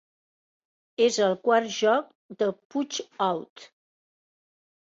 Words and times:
És 1.07 1.19
el 1.25 1.35
quart 1.49 1.69
joc 1.75 2.09
del 2.41 2.57
"Punch-Out!!" 2.73 3.71